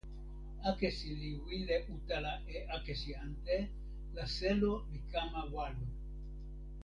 [0.69, 3.57] akesi li wile utala e akesi ante,
[4.15, 5.85] la selo li kama walo.